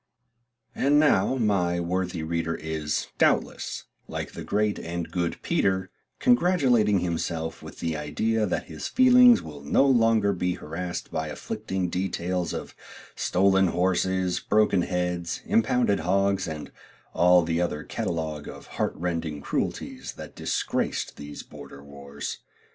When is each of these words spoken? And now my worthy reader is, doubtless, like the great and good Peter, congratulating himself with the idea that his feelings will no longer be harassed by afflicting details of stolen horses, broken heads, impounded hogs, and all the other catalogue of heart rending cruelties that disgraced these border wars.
And 0.73 0.99
now 0.99 1.35
my 1.35 1.79
worthy 1.79 2.23
reader 2.23 2.55
is, 2.55 3.05
doubtless, 3.19 3.83
like 4.07 4.31
the 4.31 4.43
great 4.43 4.79
and 4.79 5.11
good 5.11 5.39
Peter, 5.43 5.91
congratulating 6.17 7.01
himself 7.01 7.61
with 7.61 7.81
the 7.81 7.95
idea 7.95 8.47
that 8.47 8.63
his 8.65 8.87
feelings 8.87 9.43
will 9.43 9.61
no 9.61 9.85
longer 9.85 10.33
be 10.33 10.55
harassed 10.55 11.11
by 11.11 11.27
afflicting 11.27 11.89
details 11.91 12.51
of 12.51 12.73
stolen 13.15 13.67
horses, 13.67 14.39
broken 14.39 14.81
heads, 14.81 15.43
impounded 15.45 15.99
hogs, 15.99 16.47
and 16.47 16.71
all 17.13 17.43
the 17.43 17.61
other 17.61 17.83
catalogue 17.83 18.47
of 18.49 18.65
heart 18.81 18.95
rending 18.95 19.39
cruelties 19.39 20.13
that 20.13 20.33
disgraced 20.35 21.15
these 21.15 21.43
border 21.43 21.83
wars. 21.83 22.39